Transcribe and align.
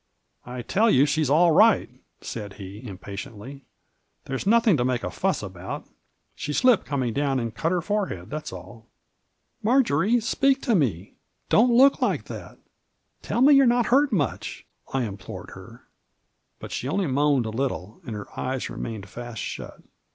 "I 0.47 0.63
tell 0.63 0.89
you 0.89 1.05
she's 1.05 1.29
all 1.29 1.51
right," 1.51 1.87
said 2.21 2.53
he, 2.53 2.81
impatiently; 2.87 3.65
"there's 4.25 4.47
nothing 4.47 4.75
to 4.77 4.83
make 4.83 5.03
a 5.03 5.11
fuss 5.11 5.43
about. 5.43 5.85
She 6.33 6.53
slipped 6.53 6.87
coming 6.87 7.13
down 7.13 7.39
and 7.39 7.53
cut 7.53 7.71
her 7.71 7.81
forehead— 7.81 8.29
^that's 8.29 8.51
all."" 8.51 8.87
Marjory, 9.61 10.19
speak 10.19 10.59
to 10.63 10.73
me— 10.73 11.17
don't 11.49 11.71
look 11.77 12.01
like 12.01 12.23
that; 12.23 12.57
tell 13.21 13.41
me 13.41 13.53
you're 13.53 13.67
not 13.67 13.85
hurt 13.93 14.11
much!" 14.11 14.65
I 14.91 15.03
implored 15.03 15.51
her; 15.51 15.83
but 16.59 16.71
ahe 16.71 16.89
only 16.89 17.05
moaned 17.05 17.45
a 17.45 17.51
little, 17.51 18.01
and 18.03 18.15
her 18.15 18.25
eyes 18.35 18.71
remained 18.71 19.07
fast 19.07 19.43
shut. 19.43 19.83